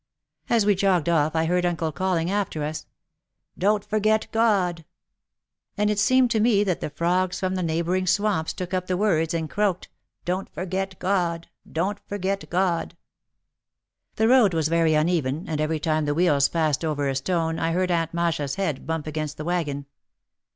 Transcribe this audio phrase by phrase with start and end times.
[0.49, 2.87] As we jogged off I heard uncle calling after us,
[3.55, 4.83] "Don't forget God."
[5.77, 8.97] And it seemed to me that the frogs from the neighbouring swamps took up the
[8.97, 9.89] words and croaked,
[10.25, 11.49] "Don't forget God!
[11.71, 12.97] Don't forget God!"
[14.15, 17.71] The road was very uneven, and every time the wheels passed over a stone I
[17.71, 19.85] heard Aunt Masha's head bump against the wagon.